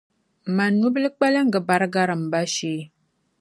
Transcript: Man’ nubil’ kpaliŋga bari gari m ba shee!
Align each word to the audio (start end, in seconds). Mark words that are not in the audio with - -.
Man’ 0.55 0.73
nubil’ 0.81 1.05
kpaliŋga 1.15 1.59
bari 1.67 1.87
gari 1.93 2.15
m 2.21 2.23
ba 2.31 2.41
shee! 2.53 2.81